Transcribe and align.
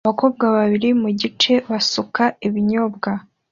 Abakobwa 0.05 0.43
babiri 0.57 0.89
mugice 1.01 1.53
basuka 1.69 2.23
ibinyobwa 2.47 3.11